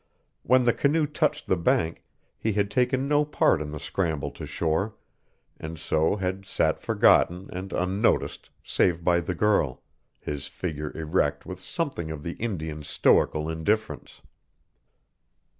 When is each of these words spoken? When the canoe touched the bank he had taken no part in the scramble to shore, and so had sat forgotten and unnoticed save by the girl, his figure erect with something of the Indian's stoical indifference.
When 0.41 0.65
the 0.65 0.73
canoe 0.73 1.05
touched 1.05 1.45
the 1.45 1.55
bank 1.55 2.03
he 2.35 2.53
had 2.53 2.71
taken 2.71 3.07
no 3.07 3.23
part 3.23 3.61
in 3.61 3.69
the 3.69 3.79
scramble 3.79 4.31
to 4.31 4.47
shore, 4.47 4.95
and 5.57 5.77
so 5.79 6.15
had 6.15 6.43
sat 6.43 6.79
forgotten 6.79 7.51
and 7.53 7.71
unnoticed 7.71 8.49
save 8.63 9.03
by 9.03 9.19
the 9.19 9.35
girl, 9.35 9.83
his 10.19 10.47
figure 10.47 10.89
erect 10.97 11.45
with 11.45 11.59
something 11.63 12.09
of 12.09 12.23
the 12.23 12.31
Indian's 12.37 12.87
stoical 12.87 13.47
indifference. 13.47 14.21